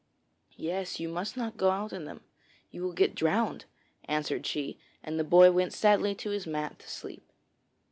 'Yes; 0.57 0.99
you 0.99 1.07
must 1.07 1.37
not 1.37 1.57
go 1.57 1.69
out 1.69 1.93
in 1.93 2.05
them. 2.05 2.21
You 2.71 2.81
will 2.81 2.91
get 2.91 3.13
drowned,' 3.13 3.65
answered 4.05 4.47
she, 4.47 4.79
and 5.03 5.19
the 5.19 5.23
boy 5.23 5.51
went 5.51 5.73
sadly 5.73 6.15
to 6.15 6.31
his 6.31 6.47
mat 6.47 6.79
to 6.79 6.89
sleep. 6.89 7.23